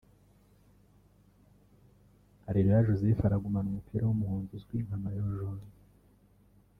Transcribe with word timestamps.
Areruya 2.49 2.85
Joseph 2.87 3.21
aragumana 3.25 3.67
umupira 3.69 4.03
w’umuhondo 4.05 4.51
uzwi 4.57 4.75
nka 4.85 4.97
’Maillot 5.03 5.33
Jaune 5.37 5.65